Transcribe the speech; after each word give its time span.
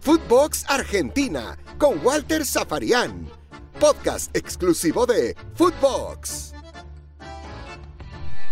Footbox 0.00 0.64
Argentina 0.68 1.56
con 1.78 1.98
Walter 2.04 2.44
Zafarian. 2.44 3.26
Podcast 3.80 4.34
exclusivo 4.36 5.04
de 5.04 5.34
Footbox. 5.54 6.54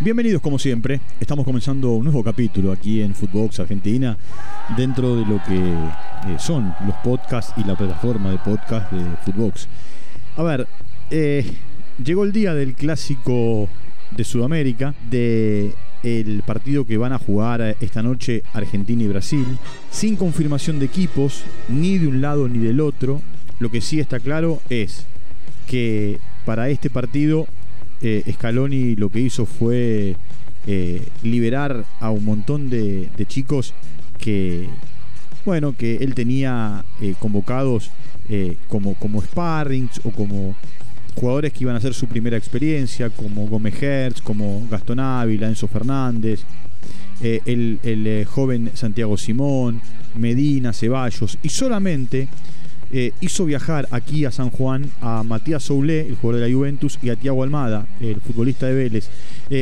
Bienvenidos 0.00 0.42
como 0.42 0.58
siempre. 0.58 1.00
Estamos 1.20 1.44
comenzando 1.44 1.92
un 1.92 2.04
nuevo 2.04 2.24
capítulo 2.24 2.72
aquí 2.72 3.00
en 3.00 3.14
Footbox 3.14 3.60
Argentina 3.60 4.18
dentro 4.76 5.16
de 5.16 5.24
lo 5.24 5.42
que 5.44 5.56
eh, 5.56 6.36
son 6.38 6.74
los 6.86 6.96
podcasts 6.96 7.54
y 7.56 7.64
la 7.64 7.76
plataforma 7.76 8.32
de 8.32 8.38
podcast 8.38 8.90
de 8.90 9.16
Footbox. 9.24 9.68
A 10.36 10.42
ver, 10.42 10.66
eh, 11.10 11.56
llegó 12.02 12.24
el 12.24 12.32
día 12.32 12.52
del 12.54 12.74
clásico 12.74 13.68
de 14.10 14.24
Sudamérica, 14.24 14.94
de 15.08 15.74
el 16.04 16.42
partido 16.46 16.84
que 16.84 16.98
van 16.98 17.12
a 17.12 17.18
jugar 17.18 17.76
esta 17.80 18.02
noche 18.02 18.44
Argentina 18.52 19.02
y 19.02 19.08
Brasil, 19.08 19.46
sin 19.90 20.16
confirmación 20.16 20.78
de 20.78 20.86
equipos, 20.86 21.42
ni 21.68 21.98
de 21.98 22.06
un 22.06 22.20
lado 22.20 22.48
ni 22.48 22.58
del 22.58 22.80
otro. 22.80 23.22
Lo 23.58 23.70
que 23.70 23.80
sí 23.80 23.98
está 23.98 24.20
claro 24.20 24.60
es 24.68 25.06
que 25.66 26.20
para 26.44 26.68
este 26.68 26.90
partido 26.90 27.46
eh, 28.02 28.22
Scaloni 28.30 28.96
lo 28.96 29.08
que 29.08 29.20
hizo 29.20 29.46
fue 29.46 30.16
eh, 30.66 31.08
liberar 31.22 31.86
a 32.00 32.10
un 32.10 32.24
montón 32.24 32.68
de, 32.68 33.08
chicos 33.26 33.72
que, 34.18 34.68
bueno, 35.46 35.74
que 35.76 35.96
él 35.96 36.14
tenía 36.14 36.84
eh, 37.00 37.14
convocados 37.18 37.90
como, 38.68 38.94
como 38.94 39.20
sparrings 39.20 40.00
o 40.04 40.10
como 40.10 40.56
jugadores 41.14 41.52
que 41.52 41.64
iban 41.64 41.74
a 41.74 41.78
hacer 41.78 41.94
su 41.94 42.06
primera 42.06 42.36
experiencia, 42.36 43.10
como 43.10 43.46
Gómez 43.46 43.82
Hertz, 43.82 44.20
como 44.20 44.66
Gastón 44.70 45.00
Ávila, 45.00 45.48
Enzo 45.48 45.68
Fernández, 45.68 46.40
eh, 47.20 47.40
el, 47.46 47.78
eh, 47.84 48.26
joven 48.28 48.70
Santiago 48.74 49.16
Simón, 49.16 49.80
Medina, 50.16 50.72
Ceballos, 50.72 51.38
y 51.42 51.48
solamente 51.48 52.28
eh, 52.92 53.12
hizo 53.20 53.44
viajar 53.44 53.88
aquí 53.90 54.24
a 54.24 54.30
San 54.30 54.50
Juan 54.50 54.90
a 55.00 55.22
Matías 55.22 55.62
Soulé, 55.64 56.00
el 56.06 56.16
jugador 56.16 56.42
de 56.42 56.48
la 56.48 56.54
Juventus, 56.54 56.98
y 57.02 57.10
a 57.10 57.16
Tiago 57.16 57.42
Almada, 57.42 57.86
el 58.00 58.20
futbolista 58.20 58.66
de 58.66 58.74
Vélez. 58.74 59.08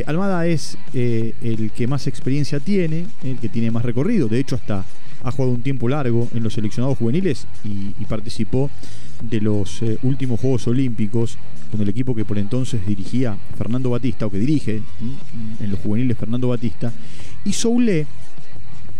Almada 0.05 0.47
es 0.47 0.77
el 0.93 1.71
que 1.75 1.87
más 1.87 2.07
experiencia 2.07 2.59
tiene, 2.59 3.05
el 3.23 3.37
que 3.37 3.49
tiene 3.49 3.69
más 3.69 3.83
recorrido, 3.83 4.27
de 4.27 4.39
hecho 4.39 4.55
hasta 4.55 4.83
ha 5.23 5.31
jugado 5.31 5.53
un 5.53 5.61
tiempo 5.61 5.87
largo 5.89 6.27
en 6.33 6.43
los 6.43 6.53
seleccionados 6.53 6.97
juveniles 6.97 7.47
y, 7.63 7.93
participó 8.05 8.69
de 9.23 9.41
los 9.41 9.81
eh, 9.81 9.97
últimos 10.03 10.39
Juegos 10.39 10.67
Olímpicos 10.67 11.37
con 11.71 11.81
el 11.81 11.89
equipo 11.89 12.13
que 12.13 12.25
por 12.25 12.37
entonces 12.37 12.85
dirigía 12.85 13.37
Fernando 13.57 13.89
Batista, 13.89 14.27
o 14.27 14.29
que 14.29 14.37
dirige 14.37 14.83
en 15.59 15.71
los 15.71 15.79
juveniles 15.79 16.17
Fernando 16.17 16.49
Batista, 16.49 16.91
y 17.43 17.53
Soule, 17.53 18.05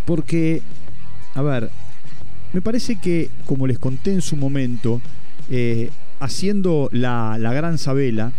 porque, 0.05 0.61
a 1.35 1.41
ver, 1.43 1.69
me 2.53 2.61
parece 2.61 2.95
que, 2.95 3.29
como 3.45 3.67
les 3.67 3.77
conté 3.77 4.13
en 4.13 4.21
su 4.21 4.35
momento, 4.35 5.01
eh, 5.51 5.91
haciendo 6.19 6.89
la, 6.91 7.37
la 7.37 7.53
gran 7.53 7.77
sabela 7.77 8.31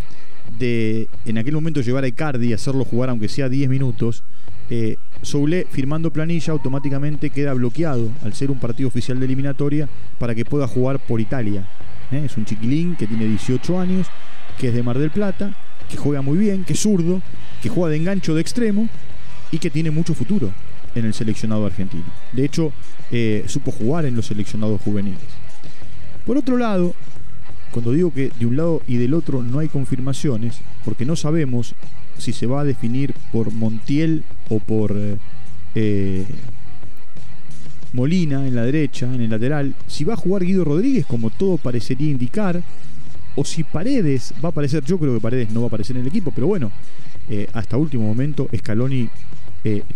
de 0.59 1.09
en 1.25 1.39
aquel 1.39 1.55
momento 1.55 1.81
llevar 1.81 2.05
a 2.05 2.09
Icardi 2.09 2.49
y 2.49 2.53
hacerlo 2.53 2.85
jugar 2.85 3.11
aunque 3.11 3.29
sea 3.29 3.49
10 3.49 3.69
minutos, 3.69 4.23
eh, 4.71 4.97
Soule 5.23 5.67
firmando 5.71 6.11
planilla 6.11 6.53
automáticamente 6.53 7.31
queda 7.31 7.55
bloqueado 7.55 8.11
al 8.23 8.35
ser 8.35 8.51
un 8.51 8.59
partido 8.59 8.89
oficial 8.89 9.19
de 9.19 9.27
eliminatoria 9.27 9.89
para 10.19 10.35
que 10.35 10.45
pueda 10.45 10.69
jugar 10.69 10.99
por 10.99 11.21
Italia. 11.21 11.67
¿eh? 12.11 12.23
Es 12.25 12.37
un 12.37 12.45
chiquilín 12.45 12.97
que 12.97 13.07
tiene 13.07 13.27
18 13.27 13.81
años, 13.81 14.07
que 14.59 14.69
es 14.69 14.75
de 14.75 14.83
Mar 14.83 14.99
del 14.99 15.11
Plata, 15.11 15.55
que 15.89 15.97
juega 15.97 16.23
muy 16.23 16.39
bien, 16.39 16.65
que 16.65 16.75
es 16.75 16.81
zurdo, 16.81 17.23
que 17.63 17.69
juega 17.69 17.91
de 17.91 17.97
engancho 17.97 18.35
de 18.35 18.41
extremo 18.41 18.89
y 19.51 19.59
que 19.59 19.71
tiene 19.71 19.91
mucho 19.91 20.15
futuro 20.15 20.53
en 20.95 21.05
el 21.05 21.15
seleccionado 21.15 21.67
argentino. 21.67 22.05
De 22.33 22.45
hecho, 22.45 22.73
eh, 23.11 23.45
supo 23.47 23.71
jugar 23.71 24.05
en 24.05 24.17
los 24.17 24.27
seleccionados 24.27 24.81
juveniles. 24.83 25.21
Por 26.27 26.39
otro 26.39 26.57
lado, 26.57 26.94
cuando 27.75 27.91
digo 27.91 28.15
que 28.15 28.31
de 28.39 28.47
un 28.47 28.57
lado 28.57 28.83
y 28.87 28.99
del 28.99 29.15
otro 29.15 29.43
no 29.43 29.59
hay 29.59 29.67
confirmaciones, 29.67 30.61
porque 30.85 31.05
no 31.05 31.17
sabemos 31.17 31.75
si 32.19 32.33
se 32.33 32.47
va 32.47 32.61
a 32.61 32.65
definir 32.65 33.13
por 33.33 33.53
Montiel 33.53 34.23
o 34.49 34.61
por 34.61 34.93
eh, 34.97 35.17
eh, 35.75 36.25
Molina 37.93 38.47
en 38.47 38.55
la 38.55 38.63
derecha, 38.63 39.13
en 39.13 39.23
el 39.23 39.31
lateral, 39.31 39.75
si 39.89 40.05
va 40.05 40.15
a 40.15 40.17
jugar 40.17 40.45
Guido 40.45 40.63
Rodríguez 40.65 41.05
como 41.05 41.31
todo 41.31 41.57
parecería 41.57 42.13
indicar, 42.13 42.63
o 43.35 43.45
si 43.45 43.65
Paredes 43.65 44.33
va 44.35 44.51
a 44.51 44.53
aparecer, 44.53 44.85
yo 44.85 44.97
creo 44.97 45.13
que 45.13 45.21
Paredes 45.21 45.51
no 45.51 45.59
va 45.59 45.67
a 45.67 45.69
aparecer 45.69 45.97
en 45.97 46.03
el 46.03 46.09
equipo, 46.09 46.31
pero 46.33 46.47
bueno, 46.47 46.71
eh, 47.29 47.49
hasta 47.55 47.77
último 47.77 48.07
momento 48.07 48.49
Scaloni 48.57 49.09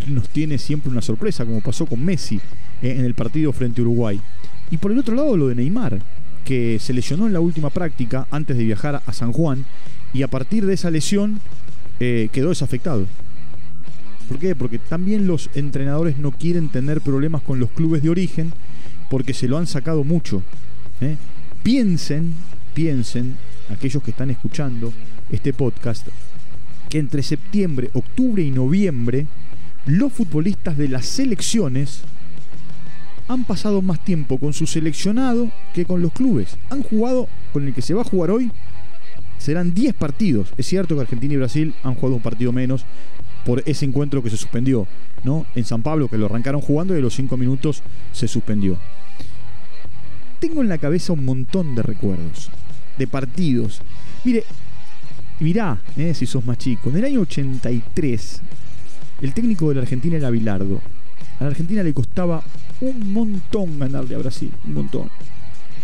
nos 0.08 0.30
tiene 0.30 0.58
siempre 0.58 0.90
una 0.90 1.02
sorpresa, 1.02 1.44
como 1.44 1.60
pasó 1.60 1.86
con 1.86 2.04
Messi 2.04 2.40
en 2.82 3.04
el 3.04 3.14
partido 3.14 3.52
frente 3.52 3.80
a 3.80 3.84
Uruguay. 3.84 4.20
Y 4.70 4.78
por 4.78 4.90
el 4.90 4.98
otro 4.98 5.14
lado 5.14 5.36
lo 5.36 5.48
de 5.48 5.54
Neymar, 5.54 6.00
que 6.48 6.78
se 6.80 6.94
lesionó 6.94 7.26
en 7.26 7.34
la 7.34 7.40
última 7.40 7.68
práctica 7.68 8.26
antes 8.30 8.56
de 8.56 8.64
viajar 8.64 9.02
a 9.04 9.12
San 9.12 9.32
Juan, 9.32 9.66
y 10.14 10.22
a 10.22 10.28
partir 10.28 10.64
de 10.64 10.72
esa 10.72 10.90
lesión 10.90 11.40
eh, 12.00 12.30
quedó 12.32 12.48
desafectado. 12.48 13.04
¿Por 14.26 14.38
qué? 14.38 14.56
Porque 14.56 14.78
también 14.78 15.26
los 15.26 15.50
entrenadores 15.54 16.16
no 16.16 16.30
quieren 16.32 16.70
tener 16.70 17.02
problemas 17.02 17.42
con 17.42 17.60
los 17.60 17.68
clubes 17.72 18.02
de 18.02 18.08
origen 18.08 18.54
porque 19.10 19.34
se 19.34 19.46
lo 19.46 19.58
han 19.58 19.66
sacado 19.66 20.04
mucho. 20.04 20.42
¿eh? 21.02 21.16
Piensen, 21.62 22.32
piensen, 22.72 23.36
aquellos 23.68 24.02
que 24.02 24.12
están 24.12 24.30
escuchando 24.30 24.90
este 25.30 25.52
podcast, 25.52 26.08
que 26.88 26.98
entre 26.98 27.22
septiembre, 27.22 27.90
octubre 27.92 28.42
y 28.42 28.50
noviembre, 28.50 29.26
los 29.84 30.14
futbolistas 30.14 30.78
de 30.78 30.88
las 30.88 31.04
selecciones 31.04 32.04
han 33.28 33.44
pasado 33.44 33.82
más 33.82 34.02
tiempo 34.04 34.38
con 34.38 34.52
su 34.52 34.66
seleccionado 34.66 35.50
que 35.74 35.84
con 35.84 36.02
los 36.02 36.12
clubes. 36.12 36.56
Han 36.70 36.82
jugado 36.82 37.28
con 37.52 37.66
el 37.66 37.74
que 37.74 37.82
se 37.82 37.94
va 37.94 38.02
a 38.02 38.04
jugar 38.04 38.30
hoy 38.30 38.50
serán 39.38 39.72
10 39.72 39.94
partidos. 39.94 40.52
Es 40.56 40.66
cierto 40.66 40.94
que 40.94 41.02
Argentina 41.02 41.34
y 41.34 41.36
Brasil 41.38 41.74
han 41.82 41.94
jugado 41.94 42.16
un 42.16 42.22
partido 42.22 42.52
menos 42.52 42.84
por 43.44 43.62
ese 43.66 43.86
encuentro 43.86 44.22
que 44.22 44.30
se 44.30 44.36
suspendió, 44.36 44.86
¿no? 45.24 45.46
En 45.54 45.64
San 45.64 45.82
Pablo, 45.82 46.08
que 46.08 46.18
lo 46.18 46.26
arrancaron 46.26 46.60
jugando 46.60 46.94
y 46.94 46.98
a 46.98 47.00
los 47.00 47.14
5 47.14 47.36
minutos 47.36 47.82
se 48.12 48.28
suspendió. 48.28 48.76
Tengo 50.40 50.60
en 50.60 50.68
la 50.68 50.78
cabeza 50.78 51.12
un 51.12 51.24
montón 51.24 51.74
de 51.74 51.82
recuerdos, 51.82 52.50
de 52.98 53.06
partidos. 53.06 53.80
Mire, 54.24 54.44
mirá, 55.40 55.80
¿eh? 55.96 56.12
si 56.14 56.26
sos 56.26 56.44
más 56.44 56.58
chico, 56.58 56.90
en 56.90 56.96
el 56.98 57.04
año 57.06 57.20
83, 57.20 58.42
el 59.22 59.32
técnico 59.32 59.68
de 59.68 59.76
la 59.76 59.82
Argentina 59.82 60.16
era 60.16 60.30
Bilardo. 60.30 60.80
A 61.40 61.44
la 61.44 61.50
Argentina 61.50 61.82
le 61.82 61.94
costaba 61.94 62.42
un 62.80 63.12
montón 63.12 63.78
ganarle 63.78 64.14
a 64.14 64.18
Brasil, 64.18 64.52
un 64.66 64.74
montón. 64.74 65.10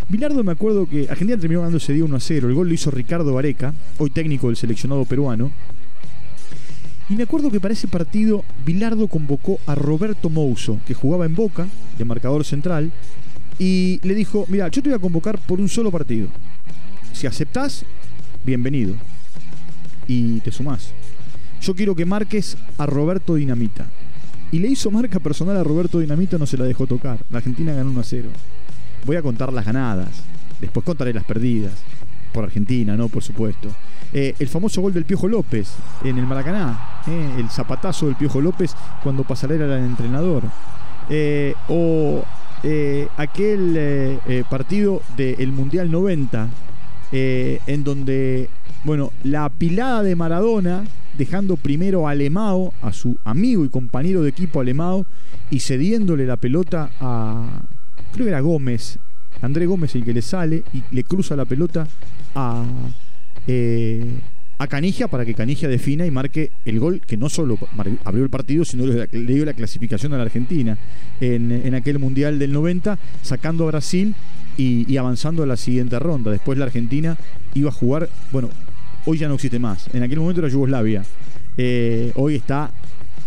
Bilardo 0.08 0.44
me 0.44 0.52
acuerdo 0.52 0.86
que 0.86 1.08
Argentina 1.08 1.38
terminó 1.38 1.60
ganando 1.60 1.78
ese 1.78 1.94
día 1.94 2.04
1 2.04 2.16
a 2.16 2.20
0. 2.20 2.48
El 2.48 2.54
gol 2.54 2.68
lo 2.68 2.74
hizo 2.74 2.90
Ricardo 2.90 3.32
Vareca, 3.32 3.74
hoy 3.98 4.10
técnico 4.10 4.48
del 4.48 4.56
seleccionado 4.56 5.04
peruano. 5.04 5.50
Y 7.08 7.14
me 7.16 7.22
acuerdo 7.22 7.50
que 7.50 7.60
para 7.60 7.74
ese 7.74 7.88
partido 7.88 8.44
Bilardo 8.64 9.08
convocó 9.08 9.58
a 9.66 9.74
Roberto 9.74 10.30
Mouso, 10.30 10.78
que 10.86 10.94
jugaba 10.94 11.26
en 11.26 11.34
Boca, 11.34 11.66
de 11.98 12.04
marcador 12.04 12.44
central, 12.44 12.92
y 13.58 14.00
le 14.02 14.14
dijo, 14.14 14.46
mira, 14.48 14.68
yo 14.68 14.82
te 14.82 14.88
voy 14.88 14.96
a 14.96 15.00
convocar 15.00 15.38
por 15.46 15.60
un 15.60 15.68
solo 15.68 15.90
partido. 15.90 16.28
Si 17.12 17.26
aceptás, 17.26 17.84
bienvenido. 18.44 18.94
Y 20.06 20.40
te 20.40 20.52
sumás. 20.52 20.92
Yo 21.60 21.74
quiero 21.74 21.94
que 21.94 22.04
marques 22.04 22.58
a 22.76 22.86
Roberto 22.86 23.36
Dinamita. 23.36 23.86
Y 24.54 24.60
le 24.60 24.68
hizo 24.68 24.88
marca 24.92 25.18
personal 25.18 25.56
a 25.56 25.64
Roberto 25.64 25.98
Dinamita, 25.98 26.38
no 26.38 26.46
se 26.46 26.56
la 26.56 26.64
dejó 26.64 26.86
tocar. 26.86 27.18
La 27.28 27.38
Argentina 27.38 27.72
ganó 27.72 27.90
1 27.90 28.00
a 28.00 28.04
0 28.04 28.30
voy 29.04 29.16
a 29.16 29.22
contar 29.22 29.52
las 29.52 29.64
ganadas, 29.64 30.22
después 30.60 30.86
contaré 30.86 31.12
las 31.12 31.24
perdidas, 31.24 31.72
por 32.32 32.44
Argentina, 32.44 32.96
¿no? 32.96 33.08
Por 33.08 33.24
supuesto. 33.24 33.68
Eh, 34.12 34.36
el 34.38 34.48
famoso 34.48 34.80
gol 34.80 34.92
del 34.92 35.04
Piojo 35.04 35.26
López 35.26 35.72
en 36.04 36.18
el 36.18 36.26
Maracaná, 36.26 37.02
eh, 37.08 37.34
el 37.38 37.50
zapatazo 37.50 38.06
del 38.06 38.14
Piojo 38.14 38.40
López 38.40 38.76
cuando 39.02 39.24
Pasarela 39.24 39.64
era 39.64 39.78
el 39.78 39.86
entrenador. 39.86 40.44
Eh, 41.10 41.54
o 41.68 42.24
aquel 43.18 44.20
partido 44.48 45.02
del 45.18 45.52
Mundial 45.52 45.90
90, 45.90 46.48
en 47.14 47.84
donde, 47.84 48.48
bueno, 48.84 49.12
la 49.22 49.48
pilada 49.48 50.02
de 50.02 50.16
Maradona, 50.16 50.84
dejando 51.16 51.56
primero 51.56 52.08
a 52.08 52.10
Alemao, 52.10 52.74
a 52.82 52.92
su 52.92 53.18
amigo 53.24 53.64
y 53.64 53.68
compañero 53.68 54.22
de 54.22 54.30
equipo 54.30 54.60
Alemao, 54.60 55.06
y 55.50 55.60
cediéndole 55.60 56.26
la 56.26 56.36
pelota 56.36 56.90
a, 57.00 57.62
creo 58.12 58.26
que 58.26 58.30
era 58.30 58.40
Gómez, 58.40 58.98
André 59.42 59.66
Gómez 59.66 59.94
el 59.94 60.04
que 60.04 60.12
le 60.12 60.22
sale 60.22 60.64
y 60.72 60.82
le 60.90 61.04
cruza 61.04 61.36
la 61.36 61.44
pelota 61.44 61.86
a, 62.34 62.64
eh, 63.46 64.18
a 64.58 64.66
Canigia 64.66 65.08
para 65.08 65.24
que 65.24 65.34
Canigia 65.34 65.68
defina 65.68 66.06
y 66.06 66.10
marque 66.10 66.50
el 66.64 66.78
gol 66.78 67.00
que 67.06 67.16
no 67.16 67.28
solo 67.28 67.58
abrió 68.04 68.24
el 68.24 68.30
partido, 68.30 68.64
sino 68.64 68.86
le 68.86 69.06
dio 69.06 69.44
la 69.44 69.52
clasificación 69.52 70.14
a 70.14 70.16
la 70.16 70.22
Argentina 70.22 70.78
en, 71.20 71.74
aquel 71.74 71.98
Mundial 71.98 72.38
del 72.38 72.52
90, 72.52 72.98
sacando 73.22 73.64
a 73.64 73.68
Brasil 73.68 74.14
y, 74.56 74.96
avanzando 74.96 75.42
a 75.42 75.46
la 75.46 75.56
siguiente 75.56 75.98
ronda. 75.98 76.30
Después 76.30 76.58
la 76.58 76.66
Argentina 76.66 77.16
iba 77.54 77.70
a 77.70 77.72
jugar, 77.72 78.08
bueno, 78.32 78.50
hoy 79.04 79.18
ya 79.18 79.28
no 79.28 79.34
existe 79.34 79.58
más, 79.58 79.88
en 79.92 80.02
aquel 80.02 80.20
momento 80.20 80.40
era 80.40 80.48
Yugoslavia, 80.48 81.04
eh, 81.56 82.12
hoy 82.14 82.36
está 82.36 82.70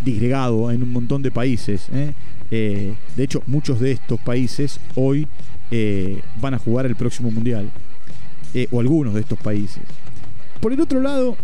disgregado 0.03 0.71
en 0.71 0.83
un 0.83 0.91
montón 0.91 1.21
de 1.21 1.31
países. 1.31 1.87
¿eh? 1.91 2.13
Eh, 2.51 2.93
de 3.15 3.23
hecho, 3.23 3.41
muchos 3.47 3.79
de 3.79 3.91
estos 3.91 4.19
países 4.19 4.79
hoy 4.95 5.27
van 6.39 6.53
a 6.53 6.59
jugar 6.59 6.85
el 6.85 6.95
próximo 6.95 7.29
mundial, 7.29 7.69
o 8.71 8.79
algunos 8.79 9.13
de 9.13 9.21
estos 9.21 9.37
países. 9.37 9.83
Por 10.61 10.71
el 10.71 10.79
otro 10.79 11.01
lado, 11.01 11.35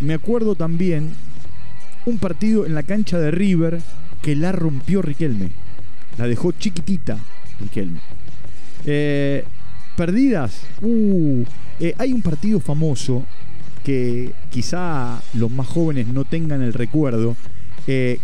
me 0.00 0.14
acuerdo 0.14 0.54
también 0.54 1.12
un 2.06 2.18
partido 2.18 2.66
en 2.66 2.74
la 2.74 2.82
cancha 2.82 3.18
de 3.18 3.30
River 3.30 3.80
que 4.22 4.34
la 4.34 4.52
rompió 4.52 5.02
Riquelme, 5.02 5.50
la 6.16 6.26
dejó 6.26 6.52
chiquitita 6.52 7.18
Riquelme. 7.60 8.00
Perdidas, 8.84 10.62
uh, 10.82 11.44
hay 11.98 12.12
un 12.12 12.22
partido 12.22 12.60
famoso 12.60 13.24
que 13.82 14.32
quizá 14.50 15.20
los 15.34 15.50
más 15.50 15.66
jóvenes 15.66 16.06
no 16.08 16.24
tengan 16.24 16.62
el 16.62 16.72
recuerdo, 16.72 17.36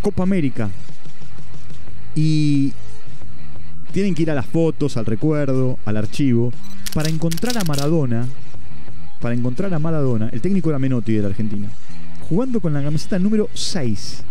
Copa 0.00 0.22
América 0.22 0.70
y 2.14 2.72
tienen 3.92 4.14
que 4.14 4.22
ir 4.22 4.30
a 4.30 4.34
las 4.34 4.46
fotos, 4.46 4.96
al 4.96 5.06
recuerdo, 5.06 5.78
al 5.84 5.96
archivo, 5.96 6.52
para 6.94 7.08
encontrar 7.08 7.56
a 7.58 7.64
Maradona, 7.64 8.26
para 9.20 9.34
encontrar 9.34 9.72
a 9.74 9.78
Maradona, 9.78 10.28
el 10.32 10.40
técnico 10.40 10.70
era 10.70 10.78
Menotti 10.78 11.12
de 11.14 11.22
la 11.22 11.28
Argentina, 11.28 11.68
jugando 12.28 12.60
con 12.60 12.72
la 12.72 12.82
camiseta 12.82 13.18
número 13.18 13.48
6. 13.52 14.24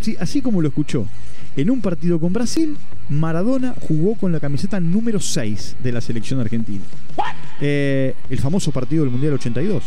Sí, 0.00 0.16
así 0.20 0.42
como 0.42 0.60
lo 0.60 0.68
escuchó. 0.68 1.06
En 1.56 1.70
un 1.70 1.80
partido 1.80 2.18
con 2.18 2.32
Brasil, 2.32 2.76
Maradona 3.08 3.74
jugó 3.80 4.16
con 4.16 4.32
la 4.32 4.40
camiseta 4.40 4.80
número 4.80 5.20
6 5.20 5.76
de 5.82 5.92
la 5.92 6.00
selección 6.00 6.40
argentina. 6.40 6.82
Eh, 7.60 8.14
el 8.28 8.38
famoso 8.38 8.72
partido 8.72 9.04
del 9.04 9.12
Mundial 9.12 9.34
82. 9.34 9.84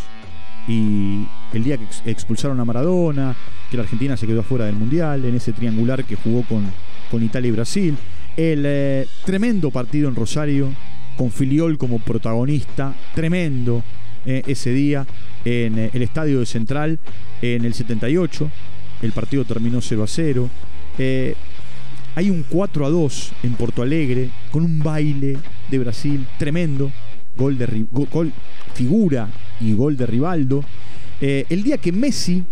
Y 0.69 1.25
el 1.53 1.63
día 1.63 1.77
que 1.77 2.11
expulsaron 2.11 2.59
a 2.59 2.65
Maradona, 2.65 3.35
que 3.71 3.77
la 3.77 3.83
Argentina 3.83 4.17
se 4.17 4.27
quedó 4.27 4.41
afuera 4.41 4.65
del 4.65 4.75
Mundial, 4.75 5.23
en 5.25 5.35
ese 5.35 5.53
triangular 5.53 6.03
que 6.03 6.15
jugó 6.15 6.43
con 6.43 6.65
con 7.09 7.23
Italia 7.23 7.49
y 7.49 7.51
Brasil. 7.51 7.97
El 8.35 8.63
eh, 8.65 9.07
tremendo 9.25 9.71
partido 9.71 10.09
en 10.09 10.15
Rosario, 10.15 10.69
con 11.17 11.31
Filiol 11.31 11.77
como 11.77 11.99
protagonista, 11.99 12.93
tremendo 13.15 13.83
eh, 14.25 14.43
ese 14.45 14.71
día 14.71 15.05
en 15.45 15.89
el 15.91 16.01
estadio 16.01 16.39
de 16.39 16.45
Central 16.45 16.99
en 17.41 17.65
el 17.65 17.73
78. 17.73 18.49
El 19.01 19.11
partido 19.11 19.45
terminó 19.45 19.81
0 19.81 20.03
a 20.03 20.07
0. 20.07 20.49
Hay 22.17 22.31
un 22.31 22.43
4 22.49 22.83
a 22.83 22.89
2 22.89 23.31
en 23.43 23.53
Porto 23.53 23.83
Alegre, 23.83 24.31
con 24.49 24.63
un 24.63 24.79
baile 24.79 25.37
de 25.69 25.77
Brasil 25.77 26.25
tremendo. 26.39 26.91
Gol 27.37 27.59
de 27.59 27.85
gol, 27.91 28.33
figura 28.73 29.29
y 29.61 29.73
gol 29.73 29.95
de 29.95 30.07
Rivaldo. 30.07 30.65
el 31.21 31.61
día 31.61 31.77
que 31.77 31.91
Messi 31.91 32.43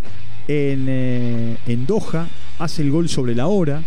en, 0.47 1.57
en 1.65 1.85
Doha 1.87 2.27
hace 2.59 2.83
el 2.83 2.91
gol 2.91 3.09
sobre 3.09 3.33
la 3.33 3.47
hora, 3.47 3.81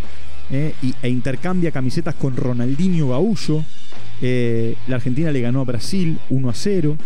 eh, 0.51 0.75
e 1.01 1.09
intercambia 1.09 1.71
camisetas 1.71 2.17
con 2.17 2.37
Ronaldinho 2.37 3.11
Gaullo. 3.11 3.63
Eh, 4.21 4.75
la 4.89 4.97
Argentina 4.97 5.31
le 5.31 5.43
ganó 5.43 5.61
a 5.61 5.65
Brasil 5.65 6.19
1 6.29 6.51
a 6.51 6.55
0. 6.55 6.97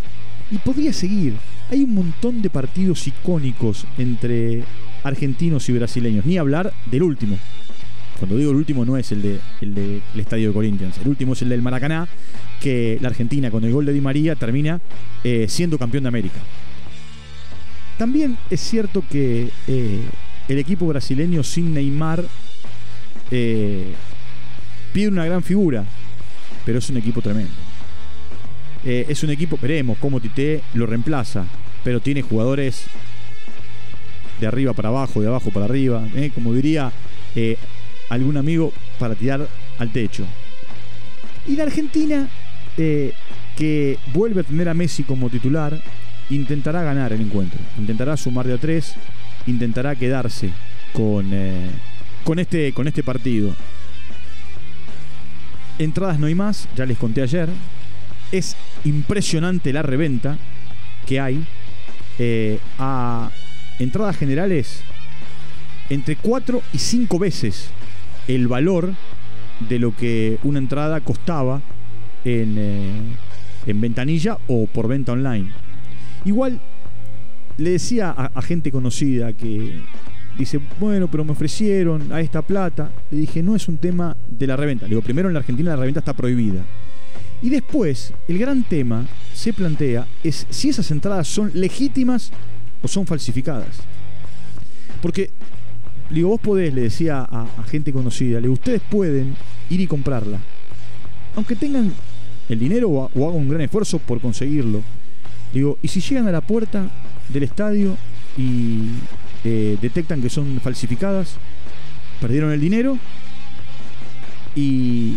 Y 0.50 0.56
podría 0.56 0.94
seguir. 0.94 1.34
Hay 1.70 1.82
un 1.82 1.94
montón 1.94 2.40
de 2.40 2.48
partidos 2.48 3.06
icónicos 3.06 3.86
entre 3.98 4.64
argentinos 5.02 5.68
y 5.68 5.72
brasileños. 5.72 6.25
Ni 6.25 6.38
hablar 6.38 6.72
del 6.90 7.02
último. 7.02 7.36
Cuando 8.22 8.36
digo 8.36 8.52
el 8.52 8.56
último 8.56 8.84
no 8.84 8.96
es 8.96 9.10
el 9.10 9.20
del 9.20 9.40
de, 9.74 10.00
el 10.14 10.20
estadio 10.20 10.46
de 10.46 10.54
Corinthians. 10.54 10.96
El 10.98 11.08
último 11.08 11.32
es 11.32 11.42
el 11.42 11.48
del 11.48 11.60
Maracaná, 11.60 12.06
que 12.60 12.96
la 13.00 13.08
Argentina 13.08 13.50
con 13.50 13.64
el 13.64 13.72
gol 13.72 13.84
de 13.84 13.92
Di 13.92 14.00
María 14.00 14.36
termina 14.36 14.80
eh, 15.24 15.46
siendo 15.48 15.76
campeón 15.76 16.04
de 16.04 16.08
América. 16.08 16.38
También 17.98 18.38
es 18.48 18.60
cierto 18.60 19.02
que 19.10 19.48
el 19.66 20.58
equipo 20.58 20.86
brasileño 20.86 21.42
sin 21.42 21.74
Neymar 21.74 22.24
eh, 23.32 23.92
pide 24.92 25.08
una 25.08 25.25
gran 25.25 25.42
figura, 25.42 25.84
pero 26.64 26.78
es 26.78 26.88
un 26.90 26.98
equipo 26.98 27.22
tremendo. 27.22 27.50
Eh, 28.84 29.04
es 29.08 29.25
un 29.25 29.30
equipo, 29.30 29.58
veremos 29.60 29.98
cómo 29.98 30.20
Tite 30.20 30.62
lo 30.75 30.86
reemplaza, 30.86 31.44
pero 31.82 31.98
tiene 31.98 32.22
jugadores 32.22 32.84
de 34.40 34.46
arriba 34.46 34.75
para 34.75 34.90
abajo, 34.90 35.20
de 35.20 35.26
abajo 35.26 35.50
para 35.50 35.64
arriba, 35.64 36.06
eh, 36.14 36.30
como 36.32 36.54
diría 36.54 36.92
algún 38.14 38.37
amigo, 38.37 38.73
para 38.99 39.14
tirar 39.14 39.49
al 39.79 39.93
techo. 39.93 40.25
Y 41.47 41.56
la 41.56 41.64
Argentina, 41.64 42.29
que 42.76 43.99
vuelve 44.12 44.41
a 44.41 44.44
tener 44.44 44.69
a 44.69 44.75
Messi 44.75 45.03
como 45.03 45.31
titular, 45.31 45.82
intentará 46.31 46.82
ganar 46.82 47.12
el 47.12 47.20
encuentro, 47.20 47.59
intentará 47.79 48.17
sumar 48.17 48.47
de 48.47 48.55
a 48.55 48.59
tres, 48.59 48.94
intentará 49.47 49.97
quedarse 49.97 50.50
con 50.93 51.32
con 52.25 52.38
este, 52.38 52.73
con 52.73 52.87
este 52.88 53.03
partido. 53.03 53.55
Entradas 55.79 56.19
no 56.19 56.26
hay 56.26 56.35
más, 56.35 56.69
ya 56.76 56.87
les 56.87 56.99
conté 56.99 57.23
ayer. 57.23 57.49
Es 58.31 58.56
impresionante 58.85 59.73
la 59.73 59.82
reventa 59.82 60.38
que 61.06 61.20
hay. 61.20 61.44
Eh, 62.19 62.59
a 62.79 63.31
entradas 63.79 64.19
generales 64.19 64.82
entre 65.88 66.14
4 66.17 66.62
y 66.75 66.79
5 66.79 67.19
veces 67.19 67.70
el 68.28 68.48
valor 68.48 68.94
de 69.69 69.78
lo 69.78 69.94
que 69.96 70.38
una 70.42 70.58
entrada 70.58 71.00
costaba 71.00 71.62
en, 72.24 72.54
eh, 72.58 73.16
en 73.66 73.80
ventanilla 73.80 74.38
o 74.48 74.66
por 74.66 74.88
venta 74.88 75.12
online. 75.12 75.48
Igual 76.24 76.60
le 77.58 77.70
decía 77.70 78.10
a 78.10 78.42
gente 78.42 78.70
conocida 78.72 79.32
que 79.32 79.80
Dice, 80.36 80.60
bueno, 80.80 81.08
pero 81.08 81.24
me 81.24 81.32
ofrecieron 81.32 82.10
a 82.10 82.20
esta 82.20 82.42
plata. 82.42 82.90
Le 83.10 83.19
dije, 83.19 83.42
no 83.42 83.54
es 83.54 83.69
un 83.69 83.76
tema 83.76 84.16
de 84.28 84.46
la 84.46 84.56
reventa. 84.56 84.86
Le 84.86 84.90
digo, 84.90 85.02
primero 85.02 85.28
en 85.28 85.34
la 85.34 85.40
Argentina 85.40 85.70
la 85.70 85.76
reventa 85.76 86.00
está 86.00 86.14
prohibida. 86.14 86.64
Y 87.42 87.50
después, 87.50 88.14
el 88.28 88.38
gran 88.38 88.62
tema 88.62 89.06
se 89.34 89.52
plantea 89.52 90.06
es 90.22 90.46
si 90.48 90.70
esas 90.70 90.90
entradas 90.90 91.28
son 91.28 91.50
legítimas 91.54 92.30
o 92.82 92.88
son 92.88 93.06
falsificadas. 93.06 93.80
Porque, 95.02 95.30
digo, 96.10 96.31
vos 96.31 96.40
podés, 96.40 96.72
le 96.75 96.82
decía 96.82 97.20
a, 97.20 97.46
gente 97.69 97.93
conocida, 97.93 98.37
le 98.37 98.43
digo, 98.43 98.54
ustedes 98.54 98.82
pueden 98.90 99.37
ir 99.70 99.81
y 99.81 99.87
comprarla. 99.87 100.38
Aunque 101.37 101.56
tengan 101.56 101.93
el 102.49 102.58
dinero 102.58 102.90
o, 102.90 103.04
hagan 103.04 103.40
un 103.40 103.49
gran 103.49 103.62
esfuerzo 103.62 103.99
por 103.99 104.20
conseguirlo. 104.20 104.82
Digo, 105.52 105.78
y 105.82 105.88
si 105.88 106.00
llegan 106.00 106.28
a 106.28 106.32
la 106.32 106.40
puerta 106.40 106.90
del 107.28 107.43
estadio 107.43 107.96
y 108.37 108.88
eh, 109.44 109.76
detectan 109.81 110.22
que 110.22 110.31
son 110.31 110.60
falsificadas, 110.60 111.37
perdieron 112.20 112.52
el 112.52 112.60
dinero 112.60 112.99
y 114.54 115.16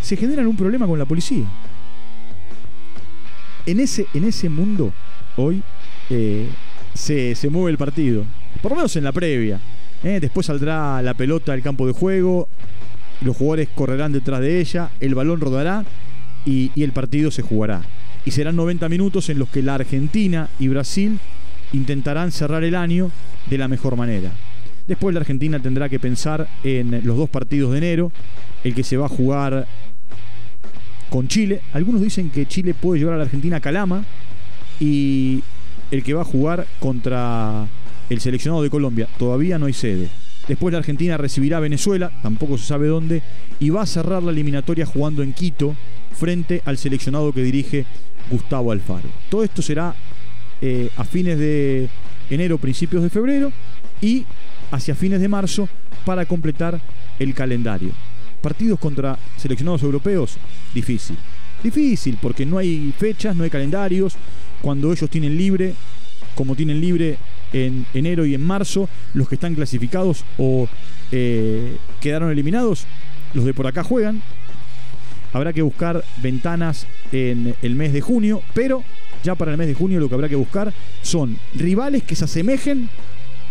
se 0.00 0.16
generan 0.16 0.46
un 0.46 0.56
problema 0.56 0.86
con 0.86 0.98
la 0.98 1.04
policía. 1.04 1.44
En 3.64 3.80
ese, 3.80 4.06
en 4.12 4.24
ese 4.24 4.48
mundo, 4.48 4.92
hoy, 5.36 5.62
eh, 6.10 6.48
se, 6.94 7.34
mueve 7.50 7.70
el 7.70 7.78
partido. 7.78 8.24
Por 8.60 8.72
lo 8.72 8.76
menos 8.76 8.94
en 8.96 9.04
la 9.04 9.12
previa. 9.12 9.60
¿Eh? 10.04 10.18
Después 10.20 10.46
saldrá 10.46 11.02
la 11.02 11.14
pelota 11.14 11.52
al 11.52 11.62
campo 11.62 11.86
de 11.86 11.92
juego, 11.92 12.48
los 13.20 13.36
jugadores 13.36 13.68
correrán 13.74 14.12
detrás 14.12 14.40
de 14.40 14.60
ella, 14.60 14.90
el 15.00 15.14
balón 15.14 15.40
rodará 15.40 15.84
y, 16.44 16.70
y 16.74 16.82
el 16.82 16.92
partido 16.92 17.30
se 17.30 17.42
jugará. 17.42 17.82
Y 18.24 18.30
serán 18.30 18.56
90 18.56 18.88
minutos 18.88 19.28
en 19.30 19.38
los 19.38 19.48
que 19.48 19.62
la 19.62 19.74
Argentina 19.74 20.48
y 20.58 20.68
Brasil 20.68 21.18
intentarán 21.72 22.32
cerrar 22.32 22.64
el 22.64 22.74
año 22.74 23.10
de 23.48 23.58
la 23.58 23.68
mejor 23.68 23.96
manera. 23.96 24.30
Después 24.86 25.14
la 25.14 25.20
Argentina 25.20 25.60
tendrá 25.60 25.88
que 25.88 26.00
pensar 26.00 26.48
en 26.64 27.00
los 27.04 27.16
dos 27.16 27.28
partidos 27.28 27.72
de 27.72 27.78
enero, 27.78 28.12
el 28.64 28.74
que 28.74 28.82
se 28.82 28.96
va 28.96 29.06
a 29.06 29.08
jugar 29.08 29.66
con 31.08 31.28
Chile. 31.28 31.60
Algunos 31.72 32.02
dicen 32.02 32.30
que 32.30 32.46
Chile 32.46 32.74
puede 32.74 33.00
llevar 33.00 33.14
a 33.14 33.18
la 33.18 33.24
Argentina 33.24 33.58
a 33.58 33.60
Calama 33.60 34.04
y 34.80 35.42
el 35.90 36.02
que 36.02 36.14
va 36.14 36.22
a 36.22 36.24
jugar 36.24 36.66
contra 36.80 37.66
el 38.10 38.20
seleccionado 38.20 38.62
de 38.62 38.70
Colombia. 38.70 39.08
Todavía 39.18 39.58
no 39.58 39.66
hay 39.66 39.72
sede. 39.72 40.08
Después 40.48 40.72
la 40.72 40.78
Argentina 40.78 41.16
recibirá 41.16 41.58
a 41.58 41.60
Venezuela, 41.60 42.10
tampoco 42.22 42.58
se 42.58 42.66
sabe 42.66 42.88
dónde, 42.88 43.22
y 43.60 43.70
va 43.70 43.82
a 43.82 43.86
cerrar 43.86 44.22
la 44.22 44.32
eliminatoria 44.32 44.86
jugando 44.86 45.22
en 45.22 45.32
Quito 45.32 45.76
frente 46.18 46.62
al 46.64 46.78
seleccionado 46.78 47.32
que 47.32 47.42
dirige 47.42 47.86
Gustavo 48.30 48.72
Alfaro. 48.72 49.08
Todo 49.30 49.44
esto 49.44 49.62
será 49.62 49.94
eh, 50.60 50.90
a 50.96 51.04
fines 51.04 51.38
de 51.38 51.88
enero, 52.30 52.58
principios 52.58 53.02
de 53.02 53.10
febrero 53.10 53.52
y 54.00 54.24
hacia 54.70 54.94
fines 54.94 55.20
de 55.20 55.28
marzo 55.28 55.68
para 56.04 56.26
completar 56.26 56.80
el 57.18 57.34
calendario. 57.34 57.90
Partidos 58.40 58.78
contra 58.80 59.18
seleccionados 59.36 59.82
europeos, 59.82 60.36
difícil. 60.74 61.16
Difícil 61.62 62.18
porque 62.20 62.44
no 62.44 62.58
hay 62.58 62.92
fechas, 62.98 63.36
no 63.36 63.44
hay 63.44 63.50
calendarios. 63.50 64.14
Cuando 64.60 64.92
ellos 64.92 65.08
tienen 65.08 65.36
libre, 65.36 65.74
como 66.34 66.56
tienen 66.56 66.80
libre 66.80 67.18
en 67.52 67.86
enero 67.94 68.26
y 68.26 68.34
en 68.34 68.44
marzo, 68.44 68.88
los 69.14 69.28
que 69.28 69.36
están 69.36 69.54
clasificados 69.54 70.24
o 70.38 70.68
eh, 71.10 71.76
quedaron 72.00 72.30
eliminados, 72.30 72.86
los 73.34 73.44
de 73.44 73.54
por 73.54 73.66
acá 73.66 73.84
juegan. 73.84 74.22
Habrá 75.32 75.52
que 75.52 75.62
buscar 75.62 76.04
ventanas 76.18 76.86
en 77.10 77.54
el 77.62 77.74
mes 77.74 77.92
de 77.92 78.02
junio, 78.02 78.42
pero 78.52 78.84
ya 79.24 79.34
para 79.34 79.52
el 79.52 79.58
mes 79.58 79.68
de 79.68 79.74
junio 79.74 79.98
lo 79.98 80.08
que 80.08 80.14
habrá 80.14 80.28
que 80.28 80.36
buscar 80.36 80.72
son 81.00 81.38
rivales 81.54 82.02
que 82.02 82.14
se 82.14 82.24
asemejen 82.24 82.90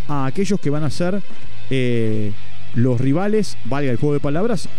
a 0.07 0.25
aquellos 0.25 0.59
que 0.59 0.69
van 0.69 0.83
a 0.83 0.89
ser 0.89 1.21
eh, 1.69 2.33
los 2.75 2.99
rivales, 3.01 3.57
valga 3.65 3.91
el 3.91 3.97
juego 3.97 4.13
de 4.13 4.19
palabras, 4.19 4.69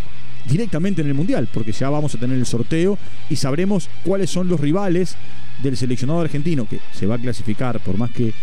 directamente 0.45 1.01
en 1.01 1.07
el 1.07 1.13
Mundial, 1.13 1.47
porque 1.53 1.71
ya 1.71 1.89
vamos 1.89 2.15
a 2.15 2.19
tener 2.19 2.37
el 2.37 2.45
sorteo 2.45 2.97
y 3.29 3.35
sabremos 3.35 3.89
cuáles 4.03 4.29
son 4.29 4.47
los 4.47 4.59
rivales 4.59 5.15
del 5.61 5.77
seleccionado 5.77 6.21
argentino, 6.21 6.67
que 6.67 6.79
se 6.93 7.05
va 7.05 7.15
a 7.15 7.19
clasificar, 7.19 7.79
por 7.79 7.97
más 7.97 8.11
que 8.11 8.33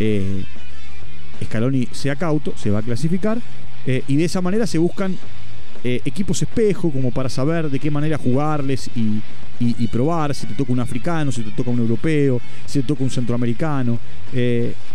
eh, 0.00 0.42
Scaloni 1.44 1.86
sea 1.92 2.16
cauto, 2.16 2.54
se 2.56 2.70
va 2.70 2.80
a 2.80 2.82
clasificar, 2.82 3.38
eh, 3.86 4.02
y 4.08 4.16
de 4.16 4.24
esa 4.24 4.40
manera 4.40 4.66
se 4.66 4.78
buscan 4.78 5.16
eh, 5.84 6.00
equipos 6.04 6.42
espejo, 6.42 6.90
como 6.90 7.10
para 7.10 7.28
saber 7.28 7.70
de 7.70 7.78
qué 7.78 7.90
manera 7.90 8.18
jugarles 8.18 8.90
y, 8.96 9.20
probar 9.92 10.34
si 10.34 10.46
te 10.46 10.54
toca 10.54 10.72
un 10.72 10.80
africano, 10.80 11.30
si 11.32 11.42
te 11.42 11.50
toca 11.50 11.70
un 11.70 11.80
europeo, 11.80 12.40
si 12.64 12.80
te 12.80 12.86
toca 12.86 13.04
un 13.04 13.10
centroamericano. 13.10 13.98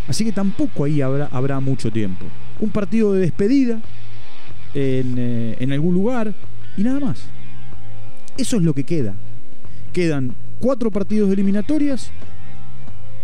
así 0.07 0.25
que 0.25 0.31
tampoco 0.31 0.85
ahí 0.85 1.01
habrá, 1.01 1.27
habrá 1.31 1.59
mucho 1.59 1.91
tiempo. 1.91 2.25
Un 2.59 2.69
partido 2.69 3.13
de 3.13 3.21
despedida 3.21 3.79
en, 4.73 5.55
en 5.59 5.71
algún 5.71 5.93
lugar, 5.93 6.33
y 6.77 6.83
nada 6.83 6.99
más. 6.99 7.25
Eso 8.37 8.57
es 8.57 8.63
lo 8.63 8.73
que 8.73 8.83
queda. 8.83 9.13
Quedan 9.93 10.33
cuatro 10.59 10.89
partidos 10.89 11.29
de 11.29 11.35
eliminatorias, 11.35 12.09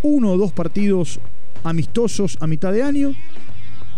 uno 0.02 0.32
o 0.32 0.36
dos 0.36 0.52
partidos 0.52 1.20
amistosos 1.64 2.36
a 2.40 2.46
mitad 2.46 2.72
de 2.72 2.82
año, 2.82 3.14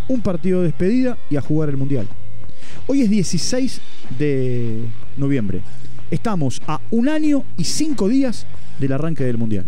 un 0.09 0.21
partido 0.21 0.61
de 0.61 0.67
despedida 0.67 1.19
y 1.31 1.37
a 1.37 1.41
jugar 1.41 1.69
el 1.69 1.77
Mundial. 1.77 2.07
Hoy 2.87 3.03
es 3.03 3.11
16 3.11 3.81
de 4.19 4.85
noviembre. 5.17 5.63
Estamos 6.11 6.61
a 6.67 6.81
un 6.91 7.09
año 7.09 7.45
y 7.57 7.65
cinco 7.65 8.09
días 8.09 8.47
del 8.79 8.93
arranque 8.93 9.25
del 9.25 9.39
Mundial. 9.39 9.67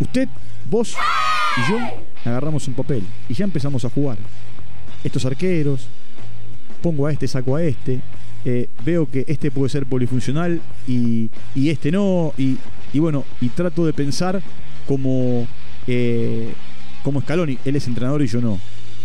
Usted, 0.00 0.28
vos 0.70 0.96
y 1.56 1.70
yo 1.70 1.78
agarramos 2.24 2.66
un 2.68 2.74
papel 2.74 3.02
y 3.28 3.34
ya 3.34 3.44
empezamos 3.44 3.84
a 3.84 3.90
jugar. 3.90 4.18
Estos 5.04 5.24
arqueros, 5.24 5.86
pongo 6.82 7.06
a 7.06 7.12
este, 7.12 7.28
saco 7.28 7.56
a 7.56 7.62
este, 7.62 8.00
eh, 8.44 8.68
veo 8.84 9.10
que 9.10 9.24
este 9.28 9.50
puede 9.50 9.68
ser 9.68 9.86
polifuncional 9.86 10.60
y, 10.86 11.30
este 11.54 11.90
no, 11.90 12.32
y, 12.38 12.56
bueno, 12.98 13.24
y 13.40 13.48
trato 13.48 13.84
de 13.84 13.92
pensar 13.92 14.40
como, 14.86 15.46
eh, 15.86 16.52
como 17.02 17.20
Scaloni, 17.20 17.58
él 17.64 17.76
es 17.76 17.86
entrenador 17.86 18.22
y 18.22 18.26
yo 18.26 18.40
no. 18.40 18.58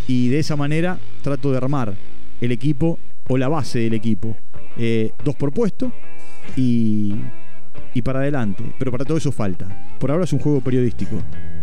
Y 0.07 0.29
de 0.29 0.39
esa 0.39 0.55
manera 0.55 0.99
trato 1.21 1.51
de 1.51 1.57
armar 1.57 1.93
el 2.41 2.51
equipo 2.51 2.99
o 3.27 3.37
la 3.37 3.47
base 3.47 3.79
del 3.79 3.93
equipo. 3.93 4.35
Eh, 4.77 5.11
dos 5.23 5.35
por 5.35 5.51
puesto 5.53 5.91
y, 6.55 7.13
y 7.93 8.01
para 8.01 8.19
adelante. 8.19 8.63
Pero 8.77 8.91
para 8.91 9.05
todo 9.05 9.17
eso 9.17 9.31
falta. 9.31 9.95
Por 9.99 10.11
ahora 10.11 10.25
es 10.25 10.33
un 10.33 10.39
juego 10.39 10.61
periodístico. 10.61 11.21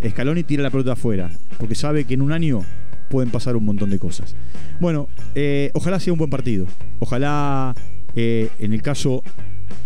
Scaloni 0.08 0.44
tira 0.44 0.62
la 0.62 0.70
pelota 0.70 0.92
afuera, 0.92 1.30
porque 1.58 1.75
sabe 1.75 2.04
que 2.04 2.14
en 2.14 2.22
un 2.22 2.32
año 2.32 2.64
pueden 3.10 3.30
pasar 3.30 3.56
un 3.56 3.64
montón 3.64 3.90
de 3.90 3.99
cosas. 3.99 4.34
Bueno, 4.80 5.08
eh, 5.34 5.70
ojalá 5.75 6.00
sea 6.00 6.12
un 6.12 6.18
buen 6.18 6.30
partido. 6.30 6.66
Ojalá, 7.00 7.75
eh, 8.14 8.49
en 8.58 8.72
el 8.72 8.80
caso 8.80 9.22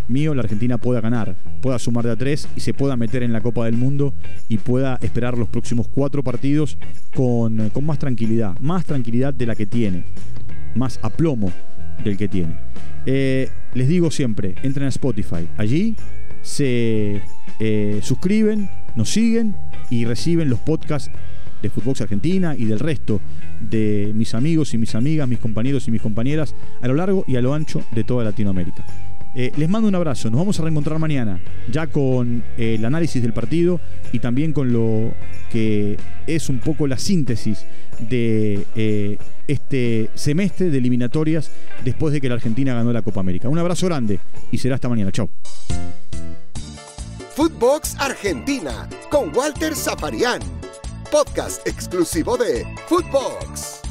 mío, 0.07 0.33
la 0.33 0.41
Argentina 0.41 0.77
pueda 0.77 1.01
ganar, 1.01 1.35
pueda 1.61 1.79
sumar 1.79 2.05
de 2.05 2.11
a 2.11 2.15
tres 2.15 2.47
y 2.55 2.61
se 2.61 2.73
pueda 2.73 2.95
meter 2.95 3.23
en 3.23 3.33
la 3.33 3.41
Copa 3.41 3.65
del 3.65 3.75
Mundo 3.75 4.13
y 4.49 4.57
pueda 4.57 4.97
esperar 5.01 5.37
los 5.37 5.49
próximos 5.49 5.87
cuatro 5.87 6.23
partidos 6.23 6.77
con, 7.15 7.71
más 7.81 7.99
tranquilidad, 7.99 8.59
más 8.59 8.85
tranquilidad 8.85 9.33
de 9.33 9.45
la 9.45 9.55
que 9.55 9.65
tiene, 9.65 10.05
más 10.75 10.99
aplomo 11.01 11.51
del 12.03 12.17
que 12.17 12.27
tiene. 12.27 12.55
Eh, 13.05 13.49
les 13.73 13.87
digo 13.87 14.11
siempre, 14.11 14.55
entren 14.63 14.87
a 14.87 14.89
Spotify, 14.89 15.47
allí 15.57 15.95
se 16.41 17.21
suscriben, 18.01 18.69
nos 18.95 19.09
siguen 19.09 19.55
y 19.89 20.05
reciben 20.05 20.49
los 20.49 20.59
podcasts 20.59 21.11
de 21.61 21.69
Fútbol 21.69 21.95
Argentina 21.99 22.55
y 22.55 22.65
del 22.65 22.79
resto 22.79 23.19
de 23.59 24.11
mis 24.13 24.35
amigos 24.35 24.73
y 24.73 24.77
mis 24.77 24.93
amigas, 24.95 25.27
mis 25.27 25.39
compañeros 25.39 25.87
y 25.87 25.91
mis 25.91 26.01
compañeras 26.01 26.53
a 26.81 26.87
lo 26.87 26.93
largo 26.93 27.23
y 27.27 27.35
a 27.37 27.41
lo 27.41 27.53
ancho 27.53 27.81
de 27.91 28.03
toda 28.03 28.23
Latinoamérica. 28.23 28.85
Eh, 29.35 29.51
les 29.57 29.67
mando 29.67 29.89
un 29.89 29.95
abrazo, 29.95 30.29
nos 30.29 30.39
vamos 30.39 30.57
a 30.59 30.63
reencontrar 30.63 30.97
mañana 30.97 31.41
ya 31.69 31.87
con 31.87 32.41
eh, 32.57 32.75
el 32.75 32.85
análisis 32.85 33.21
del 33.21 33.33
partido 33.33 33.81
y 34.13 34.19
también 34.19 34.53
con 34.53 34.71
lo 34.71 35.13
que 35.51 35.97
es 36.25 36.47
un 36.47 36.59
poco 36.59 36.87
la 36.87 36.97
síntesis 36.97 37.65
de 37.99 38.65
eh, 38.75 39.17
este 39.47 40.09
semestre 40.15 40.69
de 40.69 40.77
eliminatorias 40.77 41.51
después 41.83 42.13
de 42.13 42.21
que 42.21 42.29
la 42.29 42.35
Argentina 42.35 42.73
ganó 42.73 42.93
la 42.93 43.01
Copa 43.01 43.19
América. 43.19 43.49
Un 43.49 43.59
abrazo 43.59 43.87
grande 43.87 44.19
y 44.51 44.57
será 44.57 44.75
hasta 44.75 44.87
mañana. 44.87 45.11
Chao. 45.11 45.29
Footbox 47.35 47.97
Argentina 47.99 48.87
con 49.09 49.35
Walter 49.35 49.75
Zaparián 49.75 50.39
podcast 51.11 51.65
exclusivo 51.67 52.37
de 52.37 52.65
Footbox. 52.87 53.84